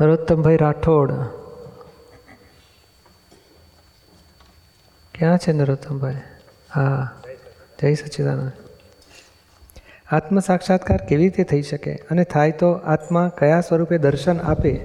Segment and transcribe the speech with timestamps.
[0.00, 1.12] નરોત્તમભાઈ રાઠોડ.
[5.14, 6.14] ક્યાં છે નરોત્તમભાઈ?
[6.74, 7.12] હા,
[7.80, 8.52] જય સચ્ચિદાનંદ
[10.10, 11.94] આત્મ સાક્ષાત્કાર કેવી રીતે થઈ શકે?
[11.94, 14.80] અને થાય તો આત્મા કયા સ્વરૂપે દર્શન આપે?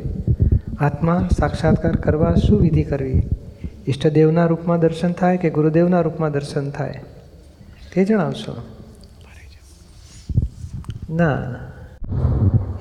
[0.79, 3.30] આત્મા સાક્ષાત્કાર કરવા શું વિધિ કરવી?
[3.88, 7.03] ઈષ્ટદેવના રૂપમાં દર્શન થાય કે ગુરુદેવના રૂપમાં દર્શન થાય?
[7.93, 8.55] તે જણાવશો.
[11.09, 11.55] ના.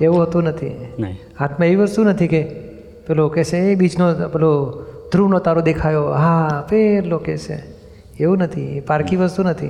[0.03, 0.67] એવું હોતું નથી.
[0.67, 2.43] હાથમાં આત્મા એવી વસ્તુ નથી કે
[3.07, 6.03] પેલો કહેશે છે એ બીજનો પેલો ધ્રુવનો તારો દેખાયો.
[6.03, 7.63] હા પેલો કહેશે.
[8.19, 9.69] એવું નથી એ પારકી વસ્તુ નથી.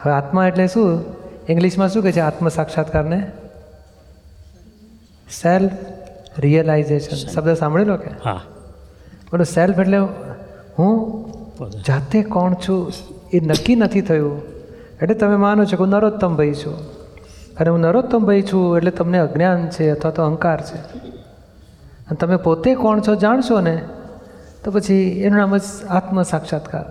[0.00, 1.00] હવે આત્મા એટલે શું?
[1.48, 2.20] ઇંગ્લિશમાં શું કહે છે?
[2.20, 3.30] આત્મ સાક્ષાત્કારને?
[5.42, 5.72] સેલ્ફ
[6.38, 8.10] રિયલાઇઝેશન શબ્દ સાંભળેલો કે?
[8.24, 8.42] હા.
[9.30, 9.98] બોલો સેલ્ફ એટલે
[10.78, 11.24] હું
[11.86, 12.92] જાતે કોણ છું
[13.32, 14.42] એ નક્કી નથી થયું.
[15.02, 16.97] એટલે તમે માનો છો કે હું નરોત્તમ ભાઈ છું.
[17.60, 20.76] અને હું નરોત્તમ ભાઈ છું, એટલે તમને અજ્ઞાન છે અથવા તો અહંકાર છે.
[20.76, 23.82] અને તમે પોતે કોણ છો જાણશો ને,
[24.64, 26.84] તો પછી એનું નામ જ આત્મ સાક્ષાત્કાર.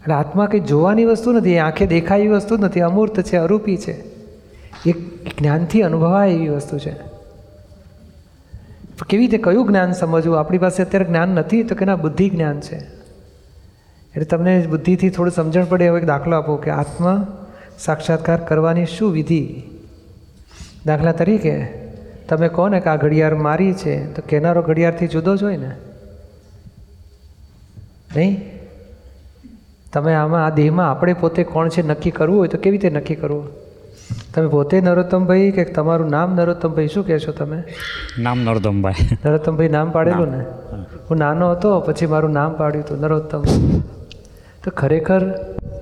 [0.00, 3.92] એટલે આત્મા કંઈ જોવાની વસ્તુ નથી આંખે દેખાય એવી વસ્તુ નથી, અમૂર્ત છે, અરૂપી છે.
[4.86, 4.92] એ
[5.38, 7.10] જ્ઞાનથી અનુભવાય એવી વસ્તુ છે.
[9.08, 10.38] કેવી રીતે કયું જ્ઞાન સમજવું?
[10.38, 12.76] આપણી પાસે અત્યારે જ્ઞાન નથી, તો કે ના બુદ્ધિ જ્ઞાન છે?
[14.10, 17.36] એટલે તમને બુદ્ધિથી થોડું સમજણ પડે, એવો એક દાખલો આપો કે આત્મા
[17.80, 19.62] સાક્ષાત્કાર કરવાની શું વિધિ?
[20.86, 21.66] દાખલા તરીકે
[22.28, 24.14] તમે કહો ને કે આ ઘડિયાળ મારી છે?
[24.14, 25.70] તો કેનારો ઘડિયાળથી જુદો જ હોય ને?
[28.16, 28.42] નહીં?
[29.92, 33.14] તમે આમાં આ દેહમાં આપણે પોતે કોણ છે નક્કી કરવું હોય તો કેવી રીતે નક્કી
[33.14, 33.48] કરવું?
[34.34, 36.86] તમે પોતે નરોત્તમભાઈ કે તમારું નામ નરોત્તમભાઈ?
[36.86, 37.62] શું કહેશો તમે?
[38.18, 38.94] નામ નરોત્તમભાઈ.
[39.26, 40.44] નરોત્તમભાઈ નામ પાડેલું ને?
[41.10, 43.42] હું નાનો હતો પછી મારું નામ પાડ્યું હતું નરોત્તમ.
[44.64, 45.20] તો ખરેખર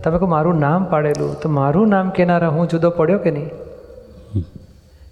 [0.04, 3.48] તમે કહો મારું નામ પાડેલું તો મારું નામ કેનારા હું જુદો પડ્યો કે નહીં?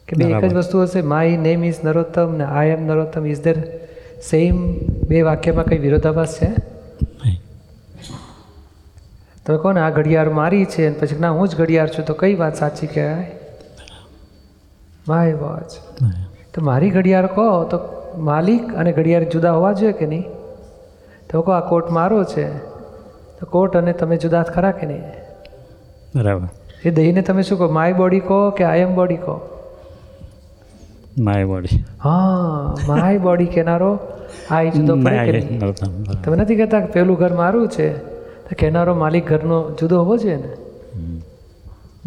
[0.08, 3.42] કે બે એક જ વસ્તુ હશે માય નેમ ઇઝ નરોત્તમ ને I am Narottam is
[3.42, 3.62] there
[4.30, 6.46] same બે વાક્યમાં કંઈ વિરોધાભાસ છે?
[9.46, 12.14] તમે કહો ને આ ઘડિયાળ મારી છે અને પછી ના હું જ ઘડિયાળ છું તો
[12.14, 13.38] કઈ વાત સાચી કહેવાય?
[15.08, 16.04] માય વોચ
[16.54, 17.78] તો મારી ઘડિયાળ કહો તો
[18.18, 20.24] માલિક અને ઘડિયાળ જુદા હોવા જોઈએ કે નહીં?
[21.30, 22.75] તો કહો આ કોટ મારો છે.
[23.46, 25.00] તો કોટ અને તમે જુદા ખરા કે નહીં?
[26.14, 26.48] બરાબર.
[26.84, 27.68] એ દહીંને તમે શું કહો?
[27.68, 29.40] માય બોડી કહો કે આઈ એમ બોડી કહો?
[31.18, 31.84] My body.
[32.04, 33.98] હા માય બોડી કેનારો
[34.50, 35.40] આઈ જુદો પડે.
[36.24, 37.98] તમે નથી કહેતા કે પેલું ઘર મારું છે?
[38.18, 40.48] તો કેનારો માલિક ઘરનો જુદો હોવો જોઈએ ને?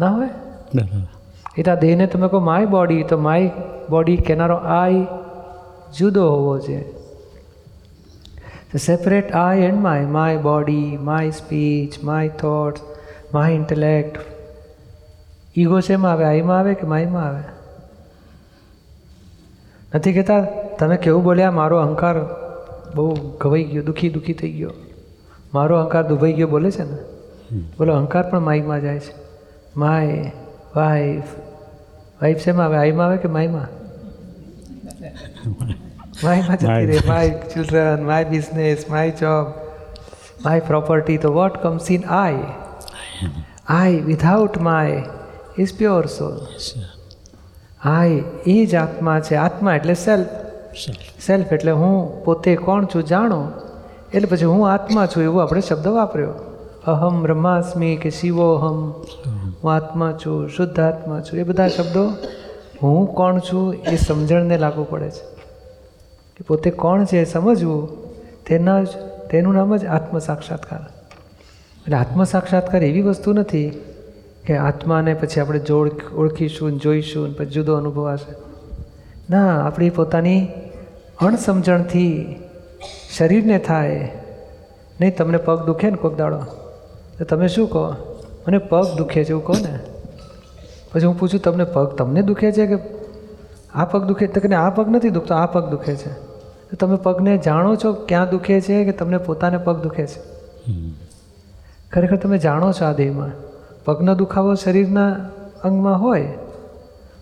[0.00, 0.28] ના હોય?
[0.74, 1.06] બરાબર.
[1.58, 3.50] એ તો આ દેહને તમે કહો માય બોડી તો માય
[3.90, 5.06] બોડી કેનારો આઈ
[5.98, 6.84] જુદો હોવો જોઈએ.
[8.78, 12.80] Separate I and my my body my speech my thoughts
[13.34, 14.20] my intellect
[15.58, 17.42] ego શેમાં આવે આઈમાં આવે કે માયમાં આવે?
[19.94, 20.40] નથી કહેતા?
[20.78, 21.50] તમે કેવું બોલ્યા?
[21.50, 22.14] મારો અહંકાર
[22.94, 24.70] બહુ ઘવાઈ ગયો દુઃખી દુઃખી થઈ ગયો.
[25.54, 26.98] મારો અહંકાર દુભાઈ ગયો બોલે છે ને?
[27.78, 29.14] બોલો અહંકાર પણ માઈમાં જાય છે.
[29.76, 30.32] My
[30.76, 31.24] wife.
[32.22, 32.76] વાઈફ શેમાં આવે?
[32.76, 33.80] આઈમાં આવે કે માયમાં
[36.20, 39.52] માયમાં જતી રે my children my business my job
[40.40, 42.48] my property તો what comes in I
[43.74, 44.98] I without my
[45.58, 46.36] is pure soul
[47.86, 50.36] I એ જ આત્મા છે આત્મા એટલે સેલ્ફ
[51.20, 53.40] સેલ્ફ એટલે હું પોતે કોણ છું જાણો
[54.12, 56.36] એટલે પછી હું આત્મા છું એવો આપણે શબ્દ વાપર્યો
[56.88, 58.78] અહમ બ્રહ્માસ્મિ કે શિવોહમ
[59.24, 62.06] હું આત્મા છું શુદ્ધ આત્મા છું એ બધા શબ્દો
[62.78, 65.29] હું કોણ છું એ સમજણને લાગુ પડે છે
[66.40, 67.88] કે પોતે કોણ છે એ સમજવું,
[68.44, 68.86] તેના જ,
[69.30, 70.80] તેનું નામ જ આત્મ સાક્ષાત્કાર
[71.80, 73.70] એટલે આત્મ સાક્ષાત્કાર એવી વસ્તુ નથી
[74.46, 78.34] કે આત્માને પછી આપણે જોડ, ઓળખીશું જોઈશું પછી જુદો અનુભવાશે
[79.30, 80.48] ના, આપણી પોતાની
[81.20, 82.36] અણસમજણથી
[83.16, 84.12] શરીરને થાય.
[85.00, 86.38] નહીં, તમને પગ દુખે ને કોક દાડો?
[87.18, 87.90] તો તમે શું કહો?
[88.48, 89.78] મને પગ દુખે છે એવું કહો ને.
[90.92, 92.74] પછી હું પૂછું, તમને પગ તમને દુખે છે કે
[93.74, 94.26] આ પગ દુખે?
[94.26, 96.29] તો કે આ પગ નથી દુખતો, આ પગ દુખે છે.
[96.70, 100.20] તો તમે પગને જાણો છો ક્યાં દુખે છે કે તમને પોતાને પગ દુખે છે?
[101.92, 103.30] ખરેખર તમે જાણો છો આ દેહમાં.
[103.84, 105.10] પગનો દુખાવો શરીરના
[105.64, 106.26] અંગમાં હોય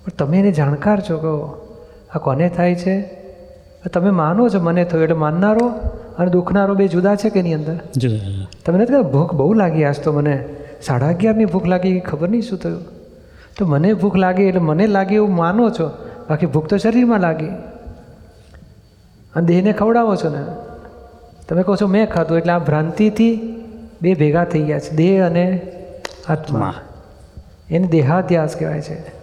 [0.04, 1.34] પણ તમે એને જાણકાર છો કહો
[2.14, 2.96] આ કોને થાય છે?
[3.92, 5.66] તમે માનો છો મને થયું એટલે માનનારો
[6.18, 7.76] અને દુખનારો બે જુદા છે કે એની અંદર.
[8.64, 10.36] તમે નથી ભૂખ બહુ લાગી આજ તો મને.
[10.82, 12.82] સાડા અગિયારની ભૂખ લાગી ખબર નહીં શું થયું?
[13.58, 15.88] તો મને ભૂખ લાગી એટલે મને લાગી એવું માનો છો.
[16.28, 17.50] બાકી ભૂખ તો શરીરમાં લાગી.
[19.36, 20.44] અને દેહને ખવડાવો છો ને?
[21.48, 23.54] તમે કહો છો મેં ખાધું એટલે આ ભ્રાંતિથી
[24.02, 25.72] બે ભેગા થઈ ગયા છે દેહ અને
[26.28, 26.74] આત્મા.
[27.70, 29.18] એને દેહાધ્યાસ કહેવાય છે.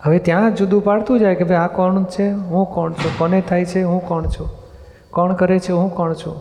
[0.00, 3.64] હવે ત્યાં જુદું પાડતું જાય કે ભાઈ આ કોણ છે હું કોણ છું કોને થાય
[3.64, 4.50] છે હું કોણ છું
[5.10, 6.40] કોણ કરે છે હું કોણ છું?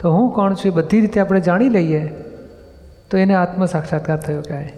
[0.00, 2.08] તો હું કોણ છું એ બધી રીતે આપણે જાણી લઈએ
[3.10, 4.72] તો એને આત્મ સાક્ષાત્કાર થયો કહેવાય.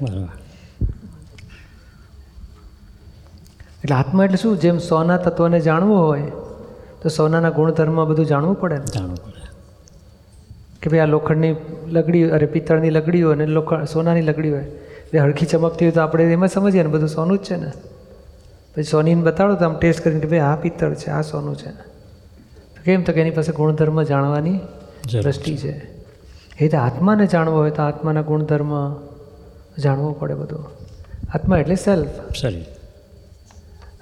[3.84, 4.58] એટલે આત્મા એટલે શું?
[4.58, 6.22] જેમ સોના તત્વને જાણવું હોય
[7.02, 8.84] તો સોનાના ગુણધર્મ બધું જાણવું પડે ને?
[8.94, 9.50] જાણવું પડે.
[10.82, 11.56] કે ભાઈ આ લોખંડની
[11.86, 14.64] લગડી અરે પિત્તળની લગડી હોય ને લોખંડ સોનાની લગડી હોય.
[14.64, 17.72] એટલે હળખી ચમકતી હોય તો આપણે એમાં સમજીએ ને બધું સોનું જ છે ને.
[18.74, 21.70] પછી સોનીને બતાડો તો આમ ટેસ્ટ કરીને કે ભાઈ આ પિત્તળ છે આ સોનું છે.
[22.76, 23.02] તો કેમ?
[23.02, 24.58] તો કે એની પાસે ગુણધર્મ જાણવાની
[25.22, 25.70] દ્રષ્ટિ છે.
[25.70, 26.02] એ
[26.60, 28.96] રીતે આત્માને જાણવો હોય તો આત્માના ગુણધર્મ
[29.78, 30.70] જાણવું પડે બધું.
[31.34, 32.08] આત્મા એટલે સેલ્ફ
[32.40, 32.64] સરી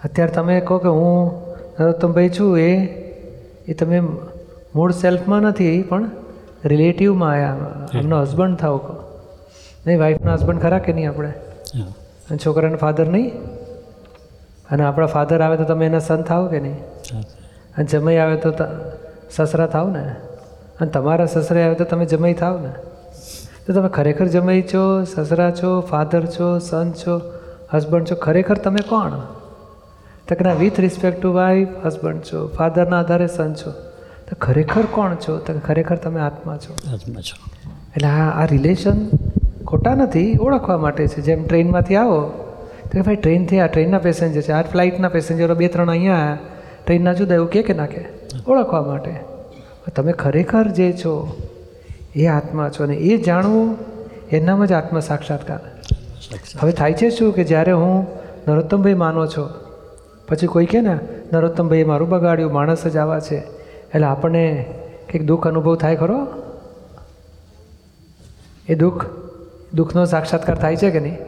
[0.04, 1.47] અત્યારે તમે કહો કે હું
[1.80, 2.76] નરોત્તમભાઈ છું એ?
[3.68, 4.00] એ તમે
[4.74, 6.10] મૂળ સેલ્ફમાં નથી પણ
[6.64, 9.24] રિલેટિવમાં આવ્યા એમનો હસબન્ડ થાવ કહો
[9.86, 11.28] નહીં વાઈફના હસબન્ડ ખરા કે નહીં આપણે?
[12.30, 13.44] અને છોકરાના ફાધર નહીં?
[14.70, 16.78] અને આપણા ફાધર આવે તો તમે એના સન થાવ કે નહીં?
[17.76, 18.52] અને જમાઈ આવે તો
[19.30, 20.16] સસરા થાવ ને?
[20.80, 22.72] અને તમારા સસરે આવે તો તમે જમાઈ થાવ ને?
[23.66, 27.20] તો તમે ખરેખર જમાઈ છો સસરા છો ફાધર છો સન છો
[27.74, 29.37] હસબન્ડ છો ખરેખર તમે કોણ?
[30.28, 33.70] તો કે with respect to wife husband છો ફાધરના આધારે સન છો.
[34.28, 35.38] તો ખરેખર કોણ છો?
[35.38, 36.92] તો ખરેખર તમે આત્મા છો.
[36.92, 37.36] આત્મા છો.
[37.96, 39.08] એટલે આ આ રિલેશન
[39.66, 41.20] ખોટા નથી ઓળખવા માટે છે.
[41.20, 42.20] જેમ ટ્રેનમાંથી આવો
[42.82, 44.52] તો કે ભાઈ ટ્રેનથી આ ટ્રેનના પેસેન્જર છે.
[44.52, 46.38] આ ફ્લાઇટના પેસેન્જરો બે ત્રણ અહીંયા
[46.86, 48.04] ટ્રેનના જુદા એવું કે કે નાખે
[48.48, 49.14] ઓળખવા માટે.
[49.96, 51.36] તમે ખરેખર જે છો
[52.16, 52.84] એ આત્મા છો.
[52.84, 53.76] અને એ જાણવું
[54.32, 55.60] એનામાં જ આત્મ સાક્ષાત્કાર
[56.60, 58.06] હવે થાય છે શું કે જ્યારે હું
[58.48, 59.67] નરોત્તમભાઈ માનો છો
[60.28, 60.98] પછી કોઈ કહે ને
[61.32, 63.36] નરોત્તમભાઈ મારું બગાડ્યું માણસ જ આવા છે.
[63.36, 64.66] એટલે આપણને
[65.12, 66.26] કંઈક દુઃખ અનુભવ થાય ખરો?
[68.68, 69.06] એ દુઃખ
[69.74, 71.18] દુઃખનો સાક્ષાત્કાર થાય છે કે નહીં?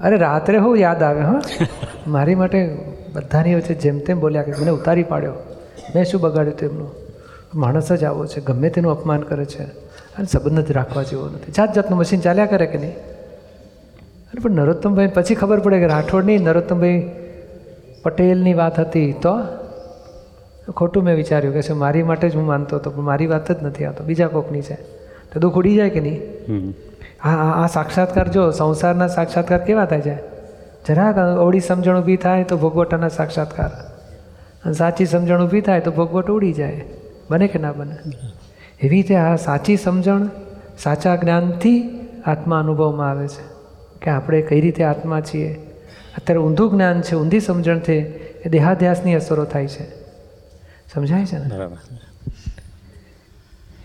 [0.00, 1.40] અરે રાત્રે હું યાદ આવે હા.
[2.06, 2.78] મારી માટે
[3.12, 5.32] બધાની વચ્ચે જેમ તેમ બોલ્યા કે મને ઉતારી પાડ્યો.
[5.94, 6.90] મેં શું બગાડ્યું તેમનું
[7.54, 9.62] માણસ જ આવો છે ગમે તેનું અપમાન કરે છે.
[10.18, 11.52] અને સંબંધ જ રાખવા જેવો નથી.
[11.52, 12.92] જાત જાતનું મશીન ચાલ્યા કરે કે નહીં?
[12.92, 17.10] અરે પણ નરોત્તમભાઈ પછી ખબર પડે કે રાઠોડની નરોત્તમભાઈ
[18.06, 19.38] પટેલની વાત હતી તો
[20.76, 23.62] ખોટું મેં વિચાર્યું કે છે મારી માટે જ હું માનતો હતો પણ મારી વાત જ
[23.62, 24.74] નથી આવતો બીજા કોકની છે.
[25.32, 26.20] તો દુઃખ ઉડી જાય કે નહીં?
[27.24, 30.14] હા આ સાક્ષાત્કાર જો સંસારના સાક્ષાત્કાર કેવા થાય છે?
[30.88, 33.70] જરાક ઓળી સમજણ ઊભી થાય તો ભોગવટાના સાક્ષાત્કાર.
[34.64, 36.84] અને સાચી સમજણ ઊભી થાય તો ભોગવટ ઉડી જાય.
[37.30, 37.96] બને કે ના બને?
[38.80, 40.28] એવી રીતે આ સાચી સમજણ
[40.78, 43.44] સાચા જ્ઞાનથી આત્મા અનુભવમાં આવે છે.
[44.02, 45.65] કે આપણે કઈ રીતે આત્મા છીએ?
[46.16, 47.98] અત્યારે ઊંધું જ્ઞાન છે ઊંધી સમજણથી
[48.46, 49.84] એ દેહાધ્યાસની અસરો થાય છે.
[50.94, 51.50] સમજાય છે ને?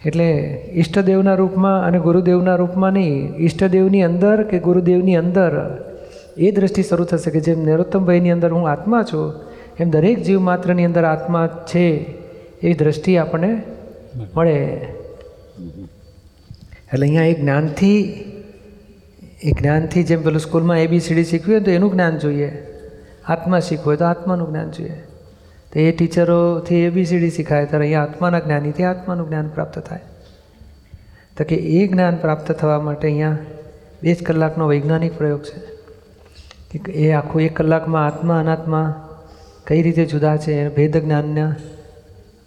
[0.05, 0.29] એટલે
[0.73, 5.83] ઈષ્ટદેવના રૂપમાં અને ગુરુદેવના રૂપમાં નહીં ઈષ્ટદેવની અંદર કે ગુરુદેવની અંદર
[6.37, 9.33] એ દ્રષ્ટિ શરૂ થશે કે જેમ નરોત્તમભાઈની અંદર હું આત્મા છું
[9.79, 11.85] એમ દરેક જીવ માત્રની અંદર આત્મા છે
[12.63, 13.61] એવી દ્રષ્ટિ આપણને
[14.35, 14.57] મળે.
[16.93, 18.25] એટલે અહીંયા એ જ્ઞાનથી
[19.43, 22.67] એ જ્ઞાનથી જેમ પેલું સ્કૂલમાં એબીસીડી શીખવી હોય તો એનું જ્ઞાન જોઈએ.
[23.25, 24.93] આત્મા શીખવું હોય તો આત્માનું જ્ઞાન જોઈએ.
[25.73, 29.99] તો એ ટીચરોથી એબીસીડી શીખાય, ત્યારે અહીંયા આત્માના જ્ઞાનીથી આત્માનું જ્ઞાન પ્રાપ્ત થાય.
[31.37, 33.37] તો કે એ જ્ઞાન પ્રાપ્ત થવા માટે અહીંયા
[34.03, 35.71] બે જ કલાકનો વૈજ્ઞાનિક પ્રયોગ છે.
[36.77, 39.07] કે એ આખું એક કલાકમાં આત્મા, અનાત્મા
[39.67, 41.55] કઈ રીતે જુદા છે, એ ભેદ જ્ઞાનના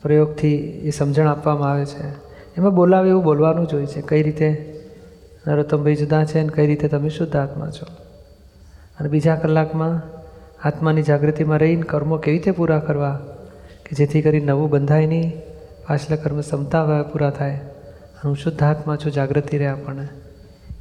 [0.03, 2.09] પ્રયોગથી એ સમજણ આપવામાં આવે છે.
[2.57, 4.74] એમાં બોલાવે એવું બોલવાનું જ હોય છે, કઈ રીતે
[5.47, 7.87] નરોત્તમભાઈ જુદા છે અને કઈ રીતે તમે શુદ્ધ આત્મા છો?
[9.01, 10.03] અને બીજા કલાકમાં
[10.69, 13.21] આત્માની જાગૃતિમાં રહીને કર્મો કેવી રીતે પૂરા કરવા?
[13.85, 15.33] કે જેથી કરી નવું બંધાય નહીં
[15.89, 17.55] પાછલા કર્મ ક્ષમતા પૂરા થાય.
[17.57, 20.09] અને હું શુદ્ધ આત્મા છું જાગૃતિ રહે આપણને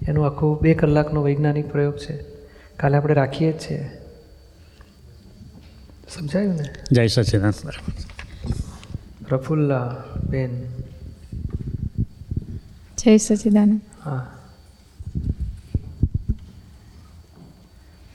[0.07, 2.17] એનું આખું બે કલાકનો વૈજ્ઞાનિક પ્રયોગ છે.
[2.77, 3.89] કાલે આપણે રાખીએ જ છીએ.
[6.09, 6.63] સમજાયું ને?
[6.91, 7.51] જય સચિદાન
[9.27, 9.95] પ્રફુલ્લા
[10.29, 10.63] બેન
[12.97, 14.27] જય સચિદાન હા.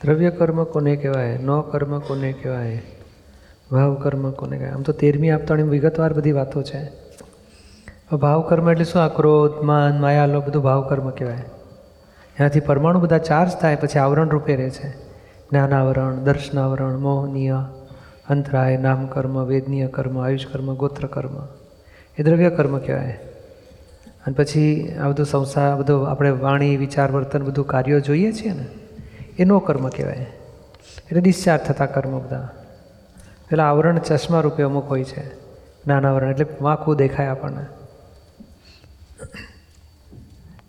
[0.03, 1.37] દ્રવ્ય કર્મ કોને કહેવાય?
[1.37, 2.81] ન કર્મ કોને કહેવાય?
[3.71, 4.73] ભાવ કર્મ કોને કહેવાય?
[4.73, 6.91] આમ તો તેરમી આપતાણી વિગતવાર બધી વાતો છે.
[8.15, 9.01] ભાવ કર્મ એટલે શું?
[9.01, 11.37] આ ક્રોધ માન, માયા લો બધું ભાવ કર્મ કહેવાય.
[12.39, 14.89] એનાથી પરમાણુ બધા ચાર્જ થાય, પછી આવરણ રૂપે રહે છે.
[15.51, 17.57] જ્ઞાનાવરણ દર્શનાવરણ મોહનીય
[18.29, 21.47] અંતરાય, નામ કર્મ, વેદનીય કર્મ, આયુષ કર્મ, ગોત્ર કર્મ.
[22.17, 23.19] એ દ્રવ્ય કર્મ કહેવાય.
[24.27, 28.65] અને પછી આ બધું સંસાર, બધું આપણે વાણી, વિચાર, વર્તન, બધું કાર્યો જોઈએ છીએ ને?
[29.39, 30.13] એનો કર્મ કહેવાય.
[30.13, 32.49] એટલે ડિસ્ચાર્જ થતા કર્મ બધા.
[33.49, 35.23] પેલા આવરણ ચશ્મા રૂપે અમુક હોય છે,
[35.87, 37.65] નાના આવરણ, એટલે વાંકું દેખાય આપણને.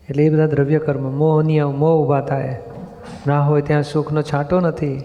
[0.09, 2.61] એટલે એ બધા દ્રવ્ય કર્મ મોહની મોહ ઊભા થાય.
[3.27, 4.99] ના હોય ત્યાં સુખનો છાંટો નથી,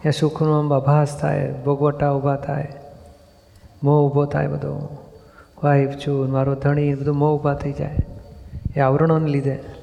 [0.00, 2.72] ત્યાં સુખનો આમ આભાસ થાય, ભોગવટા ઊભા થાય.
[3.82, 4.98] મોહ ઊભો થાય બધો.
[5.64, 7.96] વાઈફ છું, મારો ધણી, બધું મોહ ઊભા થઈ જાય.
[8.76, 9.77] એ આવરણોને લીધે.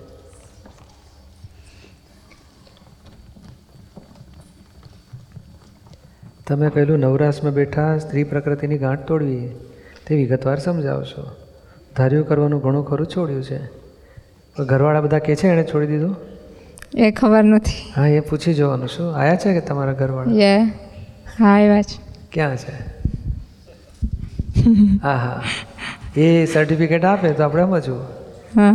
[6.48, 9.50] તમે કહેલું નવરાશમાં બેઠા સ્ત્રી પ્રકૃતિની ગાંઠ તોડવી
[10.08, 11.24] તે વિગતવાર સમજાવશો.
[11.98, 13.60] ધાર્યું કરવાનું ઘણું ખરું છોડ્યું છે.
[14.66, 16.16] ઘરવાળા બધા કહે છે એણે છોડી દીધું?
[16.98, 17.94] એ ખબર નથી.
[17.96, 18.88] હા એ પૂછી જોવાનું.
[18.88, 20.68] શું આયા છે કે તમારા ઘરવાળા?
[21.40, 21.98] હા એવા છે.
[22.32, 22.74] ક્યાં છે?
[25.04, 25.42] હા હા.
[26.18, 28.02] એ સર્ટિફિકેટ આપે તો આપણે સમજવું
[28.56, 28.72] હા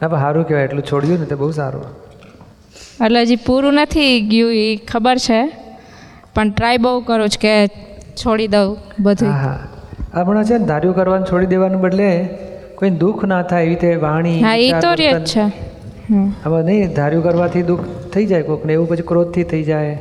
[0.00, 1.84] ના પણ સારું કહેવાય એટલું છોડ્યું ને તે બહુ સારું.
[3.04, 5.61] એટલે હજી પૂરું નથી ગયું એ ખબર છે.
[6.34, 7.54] પણ ટ્રાય બહુ કરું છું કે
[8.20, 8.68] છોડી દઉં
[9.00, 9.32] બધું.
[9.42, 9.58] હા
[10.14, 12.08] આપણા છે ને ધાર્યું કરવાનું છોડી દેવાનું બદલે
[12.78, 15.44] કોઈ દુઃખ ના થાય એવી રીતે વાણી હા એ તો રે છે.
[16.44, 17.84] હવે નહીં ધાર્યું કરવાથી દુઃખ
[18.14, 19.96] થઈ જાય કોકને એવું પછી ક્રોધથી થઈ જાય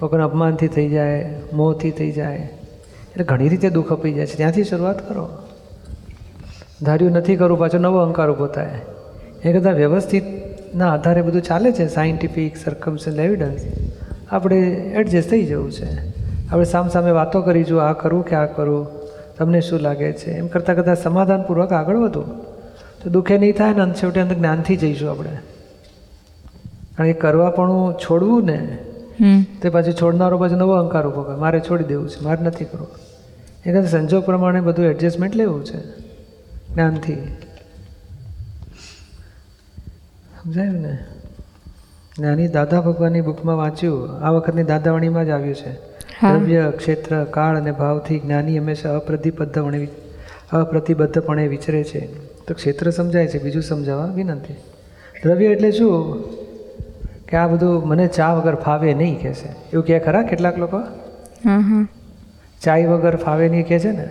[0.00, 1.18] કોકને અપમાનથી થઈ જાય
[1.60, 2.44] મોહથી થઈ જાય.
[3.10, 4.36] એટલે ઘણી રીતે દુઃખ અપાઈ જાય છે.
[4.40, 5.26] ત્યાંથી શરૂઆત કરો.
[6.86, 8.78] ધાર્યું નથી કરવું પાછો નવો અહંકાર ઊભો થાય.
[9.44, 11.84] એ કરતાં વ્યવસ્થિતના આધારે બધું ચાલે છે.
[11.96, 13.62] સાયન્ટિફિક સરકમસન્સ એવિડન્સ
[14.34, 14.56] આપણે
[14.96, 16.08] એડજસ્ટ થઈ જવું છે.
[16.48, 18.86] આપણે સામ સામે વાતો કરીશું આ કરું કે આ કરું
[19.38, 20.30] તમને શું લાગે છે?
[20.30, 22.22] એમ કરતાં કરતાં સમાધાનપૂર્વક આગળ વધો.
[23.02, 25.30] તો દુઃખે નહીં થાય ને અંત છેવટે અંદર જ્ઞાનથી જઈશું આપણે.
[26.96, 28.78] કારણ કે કરવાપણું છોડવું ને
[29.20, 29.42] હમ.
[29.62, 31.36] તે પાછું છોડનારો પછી નવો અહંકાર ઊભો કરે.
[31.36, 32.88] મારે છોડી દેવું છે મારે નથી કરવું.
[33.66, 35.78] એ કરતાં સંજોગ પ્રમાણે બધું એડજસ્ટમેન્ટ લેવું છે
[36.74, 37.14] જ્ઞાનથી.
[40.42, 40.98] સમજાયું ને?
[42.18, 45.72] જ્ઞાની દાદા ભગવાનની બુકમાં વાંચ્યું આ વખતની દાદાવાણીમાં જ આવ્યું છે.
[46.32, 49.88] દ્રવ્ય ક્ષેત્ર કાળ અને ભાવથી જ્ઞાની હંમેશા અપ્રતિબદ્ધપણે
[50.52, 52.28] અપ્રતિબદ્ધપણે વિચરે છે.
[52.46, 54.54] તો ક્ષેત્ર સમજાય છે બીજું સમજાવવા વિનંતી.
[55.24, 56.22] દ્રવ્ય એટલે શું?
[57.28, 59.48] કે આ બધું મને ચા વગર ફાવે નહીં કહે છે.
[59.48, 60.80] એવું કહે ખરા કેટલાક લોકો?
[62.62, 64.08] ચાય વગર ફાવે નહીં કહે છે ને?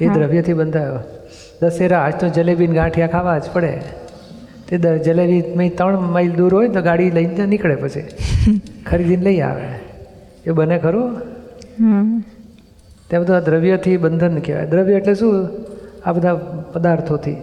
[0.00, 0.98] એ દ્રવ્યથી બંધાયો.
[1.62, 3.82] દશેરા આજ તો જલેબી ગાંઠિયા ખાવા જ પડે.
[4.70, 8.04] તે જલેબી મેં ત્રણ માઇલ દૂર હોય તો ગાડી લઈને ત્યાં નીકળે પછી.
[8.86, 9.68] ખરીદીને લઈ આવે.
[10.46, 11.16] એ બને ખરું?
[11.16, 14.66] તે ત્યાં બધું આ દ્રવ્યથી બંધન કહેવાય.
[14.66, 15.48] દ્રવ્ય એટલે શું?
[16.06, 16.34] આ બધા
[16.72, 17.36] પદાર્થોથી.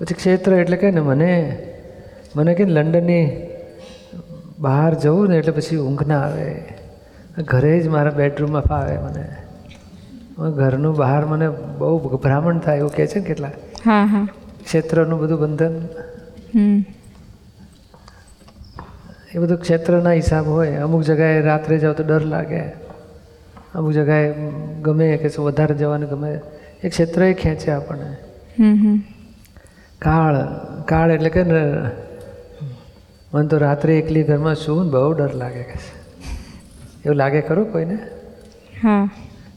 [0.00, 1.58] પછી ક્ષેત્ર એટલે કે ને મને.
[2.36, 3.48] મને કે ને લંડનની
[4.58, 6.64] બહાર જવું ને એટલે પછી ઊંઘ ના આવે.
[7.38, 9.26] ઘરે જ મારા બેડરૂમમાં ફાવે મને.
[10.50, 13.50] ઘરનું બહાર મને બહુ ગભરામણ થાય એવું કહે છે ને કેટલા
[13.84, 14.26] હા હા.
[14.66, 15.76] ક્ષેત્રનું બધું બંધન?
[16.54, 16.84] હમ.
[19.34, 20.76] એ બધું ક્ષેત્રના હિસાબ હોય.
[20.76, 22.60] અમુક જગાએ રાત્રે જાઓ તો ડર લાગે.
[23.74, 24.34] અમુક જગાએ
[24.82, 26.40] ગમે કે શું વધારે જવાનું ગમે.
[26.82, 28.16] એ ક્ષેત્ર એ ખેંચે આપણને.
[29.98, 30.34] કાળ.
[30.84, 31.90] કાળ એટલે કે ને
[33.34, 35.78] મને તો રાત્રે એકલી ઘરમાં શું ને બહુ ડર લાગે કે
[37.04, 37.94] એવું લાગે ખરું કોઈને?
[38.82, 39.10] હા.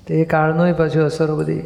[0.07, 1.61] તો એ કાળનો પાછું અસરો બધી.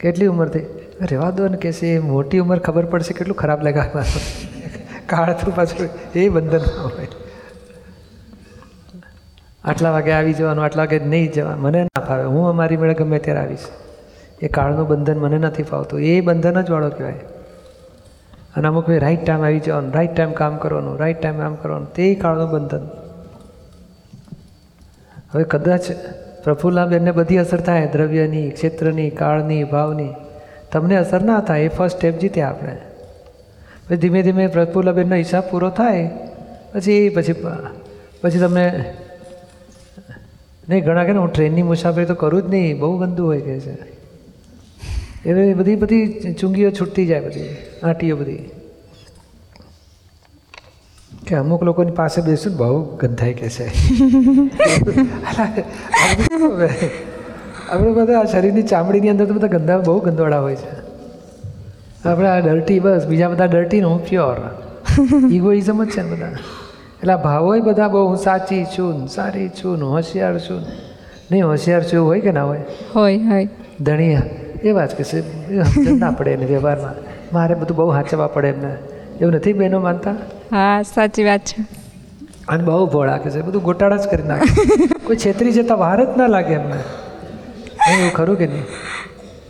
[0.00, 0.85] કેટલી ઉંમરથી?
[1.00, 3.80] રહેવા દો ને કે છે, મોટી ઉંમર ખબર પડશે કેટલું ખરાબ લાગે
[5.06, 7.08] કાળ તો પાછું એ બંધન હોય.
[9.64, 12.24] આટલા વાગે આવી જવાનું, આટલા વાગે નહીં જવાનું, મને ના ફાવે.
[12.24, 13.58] હું અમારી મેળે ગમે ત્યારે આવીશ.
[14.42, 16.00] એ કાળનું બંધન મને નથી ફાવતું.
[16.00, 17.14] એ બંધન જ વાળો કહેવાય.
[18.56, 21.92] અને અમુક ભાઈ રાઈટ ટાઈમ આવી જવાનું રાઈટ ટાઈમ કામ કરવાનું રાઈટ ટાઈમ કામ કરવાનું,
[21.92, 22.88] તે કાળનું બંધન.
[25.32, 25.82] હવે કદાચ
[26.44, 30.14] પ્રફુલ્લાબેનને બધી અસર થાય, દ્રવ્યની, ક્ષેત્રની, કાળની, ભાવની.
[30.76, 32.76] તમને અસર ના થાય એ ફર્સ્ટ સ્ટેપ જીત્યા આપણે.
[33.88, 36.10] પછી ધીમે ધીમે પ્રફુલ્લબેનનો હિસાબ પૂરો થાય
[36.74, 37.34] પછી પછી
[38.22, 38.94] પછી તમને
[40.68, 43.76] નહીં ઘણા કે હું ટ્રેનની મુસાફરી તો કરું જ નહીં બહુ ગંદુ હોય કે છે.
[45.26, 48.50] એવી બધી બધી ચુંગીઓ છૂટતી જાય બધી આંટીઓ બધી.
[51.26, 53.66] કે અમુક લોકોની પાસે બેસું ને બહુ ગંધાઈ કે છે.
[57.72, 60.86] આપણે બધા આ શરીરની ચામડીની અંદર તો બધા ગંદા બહુ ગંદવાડા હોય છે.
[62.08, 64.36] આપણે આ ડર્ટી બસ બીજા બધા ડર્ટી ને હું પ્યોર
[65.30, 66.26] ઇગોઇઝમ જ છે ને બધા.
[67.00, 70.62] એટલે આ ભાવોય બધા બહુ હું સાચી છું સારી છું ને હોશિયાર છું.
[71.30, 72.60] નહીં હોશિયાર છું એવું હોય કે ના હોય?
[72.96, 73.48] હોય હોય.
[73.80, 74.18] ધણી
[74.64, 75.20] એવા જ કે છે
[75.90, 76.94] ના પડે એને વ્યવહારમાં.
[77.32, 78.76] મારે બધું બહુ સાચવવા પડે એમને.
[79.20, 80.10] એવું નથી બહેનો માનતા?
[80.52, 81.64] હા સાચી વાત છે.
[82.48, 84.76] અને બહુ ભોળા કે છે બધું ગોટાળા જ કરી નાખે.
[85.06, 87.05] કોઈ છેતરી જતા વાર જ ના લાગે એમને.
[87.92, 88.64] એવું ખરું કે નહીં?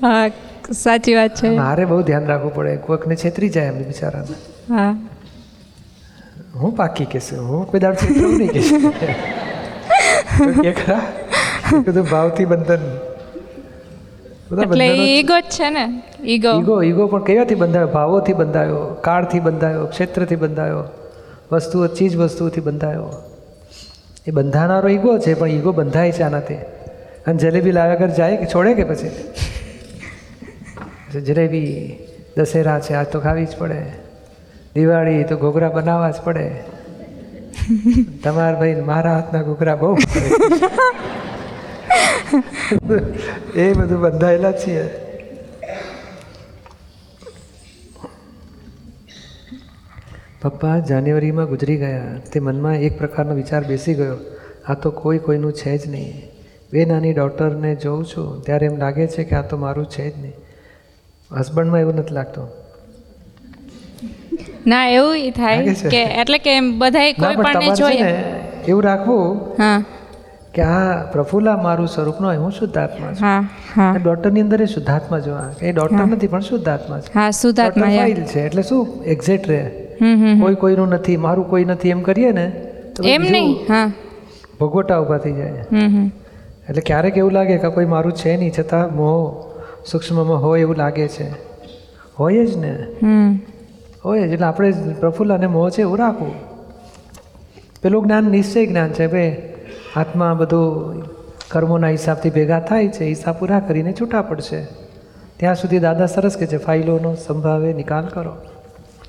[0.02, 0.30] હા
[0.72, 1.48] સાચી વાત છે.
[1.50, 2.76] મારે બહુ ધ્યાન રાખવું પડે.
[2.76, 4.34] કોઈકને છેતરી જાય એમ બિચારાને.
[4.70, 4.94] હા.
[6.54, 8.70] હું પાકી કેસ હું કોઈ દાડ છેતરું નહીં કેસ
[10.62, 11.02] કે ખરા
[11.82, 12.84] બધું ભાવથી બંધન.
[14.62, 15.84] એટલે ઈગો જ છે ને?
[16.24, 16.52] ઈગો.
[16.60, 17.88] ઈગો ઈગો પણ કયાથી બંધાયો?
[17.88, 18.82] ભાવોથી બંધાયો?
[19.00, 19.86] કાળથી બંધાયો?
[19.86, 20.84] ક્ષેત્રથી બંધાયો?
[21.52, 23.10] વસ્તુઓ ચીજ વસ્તુઓથી બંધાયો?
[24.26, 26.62] એ બંધાનારો ઈગો છે પણ ઈગો બંધાય છે આનાથી.
[27.26, 29.10] અને જલેબી લાવ્યા ઘર જાય કે છોડે કે પછી?
[31.28, 31.70] જલેબી
[32.36, 33.80] દશેરા છે આજ તો ખાવી જ પડે.
[34.74, 36.46] દિવાળી તો ઘોઘરા બનાવવા જ પડે.
[38.22, 39.96] તમારા ભાઈ મારા હાથના ઘોઘરા બહુ
[43.54, 44.84] એ બધું બંધાયેલા છીએ.
[50.42, 52.14] પપ્પા જાન્યુઆરીમાં ગુજરી ગયા.
[52.32, 54.16] તે મનમાં એક પ્રકારનો વિચાર બેસી ગયો.
[54.68, 56.35] આ તો કોઈ કોઈનું છે જ નહીં.
[56.72, 60.20] બે નાની ડોટરને જોઉં છું ત્યારે એમ લાગે છે કે આ તો મારું છે જ
[60.20, 60.32] નહીં.
[61.40, 62.48] હસબન્ડમાં એવું નથી લાગતું.
[64.66, 68.10] ના એવું થાય કે એટલે કે બધાય કોઈ પણ જોઈએ.
[68.68, 69.84] એવું રાખવું હા.
[70.54, 73.26] કે આ પ્રફુલ્લા મારું સ્વરૂપ ન હોય હું શુદ્ધાત્મા છું.
[73.26, 73.96] હા હા.
[74.04, 77.14] ડોટરની અંદર એ શુદ્ધાત્મા જોવા એ ડોટર નથી પણ શુદ્ધાત્મા છે.
[77.14, 79.04] હા શુદ્ધાત્મા ફાઇલ છે એટલે શું?
[79.04, 79.64] એક્ઝેક્ટ રહે.
[80.40, 82.46] કોઈ કોઈનું નથી મારું કોઈ નથી એમ કરીએ ને
[83.04, 83.90] એમ નહીં હા.
[84.60, 85.64] ભોગવટા ઊભા થઈ જાય.
[86.68, 89.44] એટલે ક્યારેક એવું લાગે કે કોઈ મારું છે નહીં છતાં મોહ
[89.86, 91.30] સૂક્ષ્મમાં હોય એવું લાગે છે.
[92.18, 92.86] હોય જ ને?
[93.02, 93.38] હમ.
[94.04, 96.34] હોય જ એટલે આપણે પ્રફુલ્લ અને મોહ છે એવું રાખવું.
[97.82, 99.42] પેલું જ્ઞાન નિશ્ચય જ્ઞાન છે ભાઈ
[99.96, 101.02] આત્મા બધું
[101.48, 104.64] કર્મોના હિસાબથી ભેગા થાય છે હિસાબ પૂરા કરીને છૂટા પડશે.
[105.36, 108.32] ત્યાં સુધી દાદા સરસ કે છે ફાઇલોનો સંભાવે નિકાલ કરો.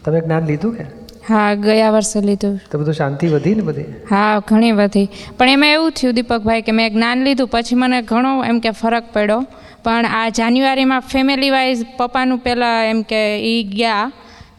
[0.05, 1.06] તમે જ્ઞાન લીધું કે?
[1.29, 2.53] હા ગયા વર્ષે લીધું.
[2.72, 3.88] તો બધું શાંતિ વધી ને બધી?
[4.12, 5.07] હા ઘણી બધી
[5.38, 9.10] પણ એમાં એવું થયું દીપકભાઈ કે મેં જ્ઞાન લીધું પછી મને ઘણો એમ કે ફરક
[9.15, 9.41] પડ્યો.
[9.84, 14.05] પણ આ જાન્યુઆરીમાં ફેમિલી વાઇઝ પપ્પાનું પહેલાં એમ કે એ ગયા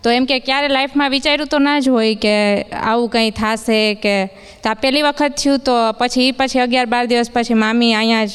[0.03, 2.35] તો એમ કે ક્યારે લાઈફમાં વિચાર્યું તો ના જ હોય કે
[2.83, 4.15] આવું કંઈ થશે કે
[4.63, 8.31] તો આ પહેલી વખત થયું તો પછી એ પછી અગિયાર બાર દિવસ પછી મામી અહીંયા
[8.31, 8.33] જ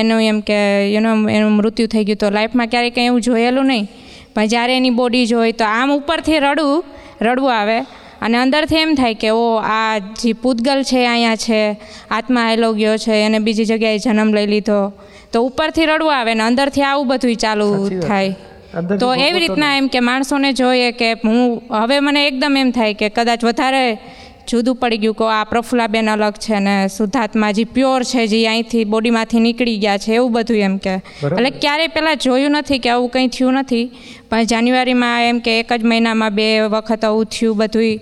[0.00, 0.58] એનું એમ કે
[0.94, 2.20] યુનો એનું મૃત્યુ થઈ ગયું.
[2.24, 3.88] તો લાઈફમાં ક્યારેય કંઈ એવું જોયેલું નહીં.
[4.34, 6.84] પણ જ્યારે એની બોડી જોઈ તો આમ ઉપરથી રડવું
[7.20, 7.78] રડવું આવે.
[8.22, 11.60] અને અંદરથી એમ થાય કે ઓ આ જે પૂતગલ છે અહીંયા છે
[12.10, 14.92] આત્મા હેલો ગયો છે એને બીજી જગ્યાએ જન્મ લઈ લીધો.
[15.32, 17.68] તો ઉપરથી રડવું આવે ને અંદરથી આવું બધું ચાલુ
[18.00, 18.34] થાય.
[19.00, 23.08] તો એવી રીતના એમ કે માણસોને જોઈએ કે હું હવે મને એકદમ એમ થાય કે
[23.08, 23.98] કદાચ વધારે
[24.48, 28.84] જુદું પડી ગયું કે આ પ્રફુલાબેન અલગ છે ને શુદ્ધાત્મા જે પ્યોર છે જે અહીંથી
[28.84, 30.94] બોડીમાંથી નીકળી ગયા છે એવું બધું એમ કે.
[30.94, 33.90] એટલે ક્યારેય પહેલાં જોયું નથી કે આવું કંઈ થયું નથી
[34.30, 37.96] પણ જાન્યુઆરીમાં એમ કે એક જ મહિનામાં બે વખત આવું થયું બધુંય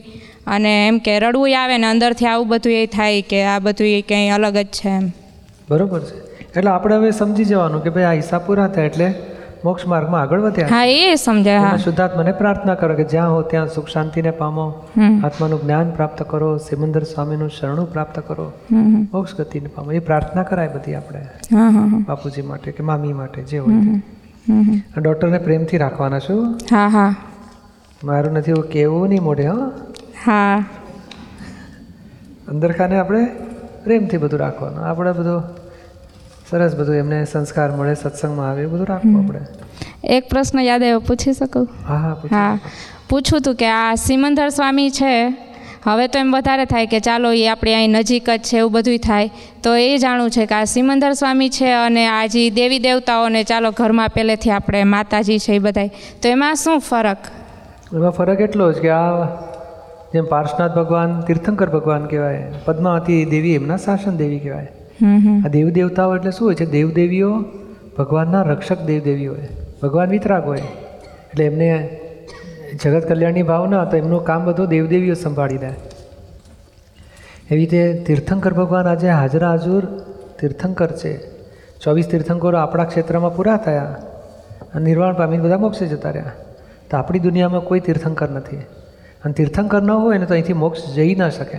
[0.47, 4.01] અને એમ કે રડવું આવે ને અંદરથી આવું બધું એ થાય કે આ બધું એ
[4.03, 5.11] કંઈ અલગ જ છે એમ.
[5.69, 6.19] બરોબર છે.
[6.59, 9.15] એટલે આપણે હવે સમજી જવાનું કે ભાઈ આ હિસાબ પૂરા થાય એટલે
[9.65, 10.67] મોક્ષ માર્ગમાં આગળ વધ્યા.
[10.67, 11.77] હા એ સમજાય હા.
[11.77, 14.71] શુદ્ધાત્માને પ્રાર્થના કરો કે જ્યાં હો ત્યાં સુખ શાંતિને પામો.
[15.25, 16.59] આત્માનું જ્ઞાન પ્રાપ્ત કરો.
[16.59, 18.53] સિમંદર સ્વામીનું શરણું પ્રાપ્ત કરો.
[19.13, 19.93] મોક્ષ ગતિને પામો.
[19.93, 21.27] એ પ્રાર્થના કરાય બધી આપણે.
[22.09, 24.01] બાપુજી માટે કે મામી માટે જે હોય.
[25.01, 26.55] ડૉક્ટરને પ્રેમથી રાખવાના છું?
[26.55, 27.15] હા હા.
[28.05, 29.71] મારું નથી એવું કેવું નહીં મોઢે હા.
[30.27, 30.65] હા.
[32.49, 33.27] અંદર ખાને આપણે
[33.85, 34.85] પ્રેમથી બધું રાખવાનું.
[34.85, 35.43] આપણે બધું
[36.51, 39.41] સરસ બધું એમને સંસ્કાર મળે સત્સંગમાં આવે બધું રાખવું આપણે.
[40.05, 41.69] એક પ્રશ્ન યાદ આવ્યો પૂછી શકું?
[41.89, 42.59] હા હા
[43.11, 43.37] પૂછો.
[43.37, 45.29] હતું કે આ સિમંદર સ્વામી છે
[45.87, 48.99] હવે તો એમ વધારે થાય કે ચાલો એ આપણે અહીં નજીક જ છે એવું બધું
[48.99, 49.31] થાય.
[49.63, 53.71] તો એ જાણવું છે કે આ સિમંદર સ્વામી છે અને આ જે દેવી દેવતાઓને ચાલો
[53.71, 55.91] ઘરમાં પહેલેથી આપણે માતાજી છે એ બધાય.
[56.23, 57.19] તો એમાં શું ફરક?
[57.95, 59.25] એમાં ફરક એટલો જ કે આ
[60.15, 64.67] જેમ પાર્શનાથ ભગવાન તીર્થંકર ભગવાન કહેવાય પદ્માવતી દેવી એમના શાસન દેવી કહેવાય.
[65.45, 66.67] આ દેવદેવતાઓ એટલે શું હોય છે?
[66.67, 67.45] દેવદેવીઓ
[67.99, 69.49] ભગવાનના રક્ષક દેવદેવી હોય.
[69.83, 70.59] ભગવાન વિતરાગ હોય.
[70.59, 72.01] એટલે એમને
[72.85, 75.67] જગત કલ્યાણની ભાવના તો એમનું કામ બધું દેવદેવીઓ સંભાળી દે
[77.51, 79.87] એવી રીતે તીર્થંકર ભગવાન આજે હાજરા હાજુર
[80.41, 81.19] તીર્થંકર છે.
[81.81, 83.97] ચોવીસ તીર્થંકરો આપણા ક્ષેત્રમાં પૂરા થયા.
[84.75, 86.33] અને નિર્વાણ પામીને બધા મોક્ષે જતા રહ્યા.
[86.91, 88.57] તો આપણી દુનિયામાં કોઈ તીર્થંકર નથી.
[89.25, 91.59] અને તીર્થંકર ન હોય ને તો અહીંથી મોક્ષ જઈ ન શકે.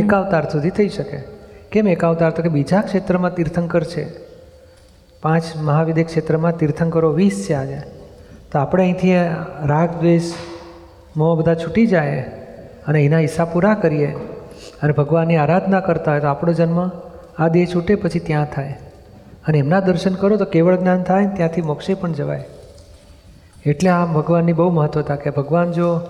[0.00, 1.33] એક અવતાર સુધી થઈ શકે.
[1.74, 4.06] કેમ એક અવતાર તો કે બીજા ક્ષેત્રમાં તીર્થંકર છે?
[5.22, 7.80] પાંચ મહાવિદ્ય ક્ષેત્રમાં તીર્થંકરો વીસ છે આજે.
[8.52, 9.14] તો આપણે અહીંથી
[9.64, 10.22] રાગ, દ્વેષ,
[11.16, 12.20] મોહ બધા છૂટી જાય
[12.86, 14.06] અને એના હિસ્સા પૂરા કરીએ
[14.82, 16.90] અને ભગવાનની આરાધના કરતા હોય તો આપણો જન્મ
[17.38, 18.78] આ દેહ છૂટે પછી ત્યાં થાય.
[19.48, 22.44] અને એમના દર્શન કરો તો કેવળ જ્ઞાન થાય ત્યાંથી મોક્ષે પણ જવાય.
[23.66, 26.00] એટલે આ ભગવાનની બહુ મહત્વતા કે ભગવાન જો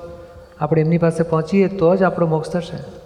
[0.60, 3.03] આપણે એમની પાસે પહોંચીએ તો જ આપણો મોક્ષ થશે.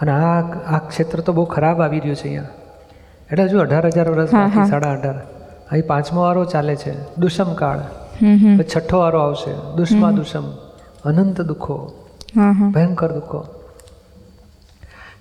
[0.00, 0.40] અને આ
[0.76, 2.48] આ ક્ષેત્ર તો બહુ ખરાબ આવી રહ્યું છે અહીંયા.
[3.32, 5.18] એટલે હજુ અઢાર હજાર વર્ષ બાકી સાડા અઢાર.
[5.70, 6.92] અહીં પાંચમો વારો ચાલે છે.
[7.16, 7.80] દુષ્મ કાળ.
[8.62, 9.52] છઠ્ઠો વારો આવશે.
[9.76, 10.44] દુષ્મા દુષ્મ.
[11.04, 11.76] અનંત દુઃખો.
[12.74, 13.40] ભયંકર દુઃખો.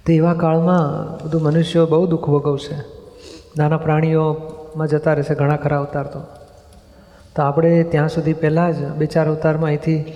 [0.05, 0.81] તો એવા કાળમાં
[1.25, 2.75] બધું મનુષ્યો બહુ દુઃખ ભોગવશે.
[3.57, 6.21] નાના પ્રાણીઓમાં જતા રહેશે ઘણા ખરા અવતાર તો.
[7.35, 10.13] તો આપણે ત્યાં સુધી પહેલાં જ બે ચાર અવતારમાં અહીંથી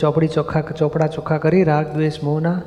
[0.00, 2.62] ચોપડી ચોખ્ખા ચોપડા ચોખ્ખા કરી રાગ દ્વેષ મોહના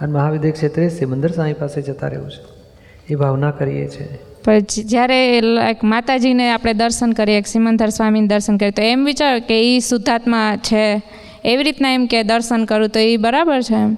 [0.00, 3.12] અને મહાવિદ્ય ક્ષેત્રે સિમંદર સ્વામી પાસે જતા રહેવું છે.
[3.12, 4.20] એ ભાવના કરીએ છીએ.
[4.44, 9.76] પછી જ્યારે લાઈક માતાજીને આપણે દર્શન કરીએ સિમંદર સ્વામીને દર્શન કરીએ તો એમ વિચાર કે
[9.76, 11.02] એ શુદ્ધાત્મા છે.
[11.44, 13.96] એવી રીતના એમ કે દર્શન કરું તો એ બરાબર છે એમ?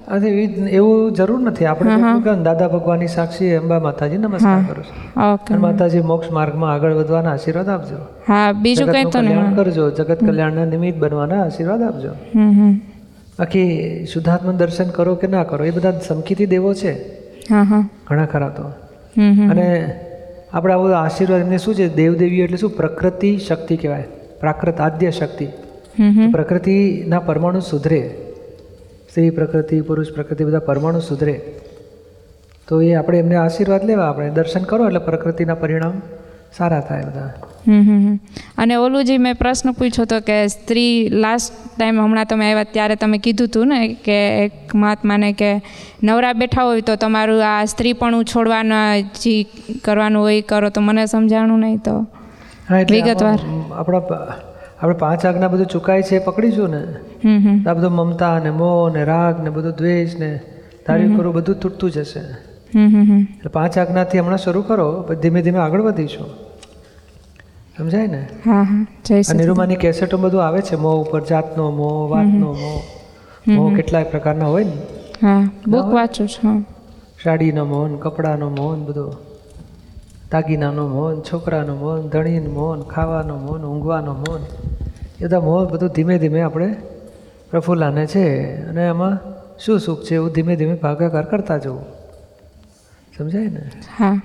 [0.69, 1.65] એવું જરૂર નથી.
[1.65, 1.91] આપણે
[2.45, 5.61] દાદા ભગવાનની સાક્ષી અંબા માતાજી નમસ્કાર કરું છું.
[5.61, 7.97] માતાજી મોક્ષ માર્ગમાં આગળ વધવાના આશીર્વાદ આપજો.
[8.29, 9.91] હા બીજું કંઈ તો કલ્યાણ કરજો.
[9.91, 12.11] જગત કલ્યાણના નિમિત્ત બનવાના આશીર્વાદ આપજો.
[12.35, 12.81] હમ હમ.
[13.39, 16.93] બાકી શુદ્ધાત્મા દર્શન કરો કે ના કરો એ બધા સમકીથી દેવો છે.
[17.51, 17.89] હા હા.
[18.07, 18.63] ઘણા ખરા તો.
[19.51, 20.01] અને
[20.53, 21.95] આપણે આવો આશીર્વાદ એમને શું છે?
[21.95, 22.77] દેવદેવીઓ એટલે શું?
[22.77, 24.05] પ્રકૃતિ શક્તિ કહેવાય.
[24.41, 25.47] પ્રાકૃત આદ્ય શક્તિ.
[26.33, 28.15] પ્રકૃતિના પરમાણુ સુધરે.
[29.11, 31.41] સ્ત્રી પ્રકૃતિ પુરુષ પ્રકૃતિ બધા પરમાણુ સુધરે.
[32.69, 36.03] તો એ આપણે એમને આશીર્વાદ લેવા આપણે દર્શન કરો એટલે પ્રકૃતિના પરિણામ.
[36.59, 37.31] સારા થાય બધા.
[38.59, 42.95] અને ઓલું જે મેં પ્રશ્ન પૂછ્યો હતો કે સ્ત્રી લાસ્ટ ટાઈમ હમણાં તમે આવ્યા ત્યારે
[42.95, 45.63] તમે કીધું હતું ને કે એક મહાત્માને કે
[46.03, 49.47] નવરા બેઠા હોય તો તમારું આ સ્ત્રીપણું છોડવાના જે
[49.85, 52.07] કરવાનું હોય કરો તો મને સમજાણું નહીં તો.
[52.71, 53.39] વિગતવાર.
[53.75, 53.99] આપણા
[54.83, 56.83] આપણે પાંચ આજ્ઞા બધું ચુકાય છે પકડીશું ને?
[57.25, 57.69] હમ હમ.
[57.69, 60.41] આ બધું મમતા ને મોહ ને રાગ ને બધું દ્વેષ ને
[60.87, 62.54] ધાર્યું કરવું બધું તૂટતું જશે.
[62.75, 66.27] એટલે પાંચ આજ્ઞાથી હમણાં શરૂ કરો ધીમે ધીમે આગળ વધીશું.
[67.79, 68.29] સમજાય ને?
[69.35, 72.83] નિરૂમાની કેસેટો બધું આવે છે મો ઉપર જાતનો મોહ વાતનો મોહ
[73.49, 74.77] મોહ કેટલાય પ્રકારના હોય ને?
[75.67, 76.67] બુક વાંચું છું.
[77.25, 79.17] સાડીનો મોહન કપડાનો મોહન બધો.
[80.33, 84.43] દાગીનાનો મોહન છોકરાનો મોહન ધણીનો મોહ ખાવાનો મોહન ઊંઘવાનો મોહન
[85.21, 86.77] એ બધા મોહ બધું ધીમે ધીમે આપણે
[87.51, 88.25] પ્રફુલ્લાને છે
[88.69, 89.19] અને એમાં
[89.59, 91.85] શું સુખ છે એવું ધીમે ધીમે ભાગાકાર કરતા જવું.
[93.19, 93.71] સમજાય ને?
[93.99, 94.21] હા.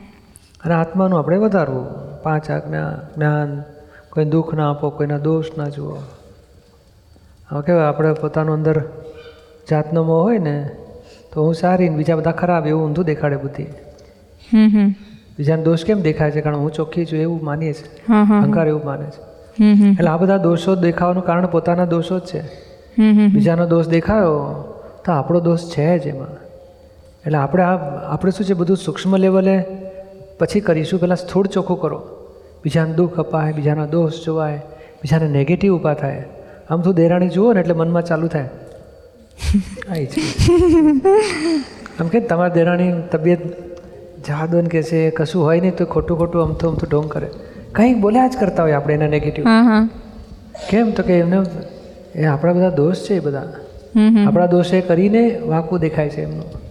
[0.65, 1.86] અને આત્માનું આપણે વધારવું.
[2.23, 3.63] પાંચ આજ્ઞા જ્ઞાન
[4.10, 5.97] કોઈ દુઃખ ના આપો કોઈના દોષ ના જુઓ.
[7.49, 8.82] હવે કહેવાય આપણે પોતાનું અંદર
[9.69, 10.69] જાતનો મોહ હોય ને
[11.34, 13.65] તો હું સારી ને બીજા બધા ખરાબ એવું ઊંધું દેખાડે બુદ્ધિ.
[15.38, 16.41] બીજાને દોષ કેમ દેખાય છે?
[16.41, 19.21] કારણ હું ચોખ્ખી છું એવું માનીએ છીએ અહંકાર એવું માને છે.
[19.63, 22.41] એટલે આ બધા દોષો દેખાવાનું કારણ પોતાના દોષો જ છે.
[23.28, 24.36] બીજાનો દોષ દેખાયો
[25.06, 26.49] તો આપણો દોષ છે જ એમાં.
[27.26, 27.76] એટલે આપણે આ
[28.14, 29.66] આપણે શું છે બધું સૂક્ષ્મ લેવલે
[30.40, 31.00] પછી કરીશું.
[31.00, 32.00] પહેલાં સ્થૂળ ચોખ્ખું કરો.
[32.64, 34.58] બીજાને દુઃખ અપાય બીજાના દોષ જોવાય
[35.02, 36.24] બીજાને નેગેટિવ ઊભા થાય.
[36.70, 38.50] આમ તો દેરાણી જુઓ ને એટલે મનમાં ચાલુ થાય.
[39.92, 40.22] આવી છે
[42.00, 43.40] આમ કે તમારા દેરાણી તબિયત
[44.28, 47.28] જાદન કે છે કશું હોય નહીં તો ખોટું ખોટું અમથું અમથું ઢોંગ કરે.
[47.72, 49.46] કંઈક બોલ્યા જ કરતા હોય આપણે એના નેગેટિવ
[50.70, 50.92] કેમ?
[50.92, 51.38] તો કે એમને
[52.16, 53.44] એ આપણા બધા દોષ છે એ બધા.
[54.28, 56.69] આપણા દોષ એ કરીને વાંકું દેખાય છે એમનું.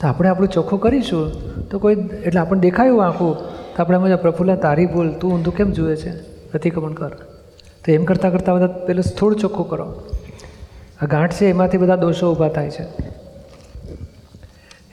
[0.00, 1.32] તો આપણે આપણું ચોખ્ખું કરીશું?
[1.68, 5.70] તો કોઈ, એટલે આપણને દેખાયું આંખું, તો આપણે એમ પ્રફુલ્લા તારી ભૂલ, તું ઊંધું કેમ
[5.70, 6.22] જુએ છે?
[6.50, 7.08] પ્રતિક્રમણ કર.
[7.84, 10.04] તો એમ કરતાં કરતાં બધા પેલું થોડું ચોખ્ખું કરો.
[11.02, 12.82] આ ગાંઠ છે, એમાંથી બધા દોષો ઊભા થાય છે.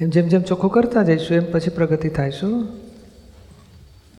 [0.02, 2.68] એમ જેમ જેમ ચોખ્ખું કરતા જઈશું, એમ પછી પ્રગતિ થાય શું